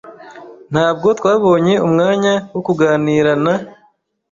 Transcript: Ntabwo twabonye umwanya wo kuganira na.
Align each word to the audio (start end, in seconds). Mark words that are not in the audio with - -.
Ntabwo 0.71 1.07
twabonye 1.19 1.73
umwanya 1.87 2.33
wo 2.53 2.61
kuganira 2.67 3.31
na. 3.43 3.53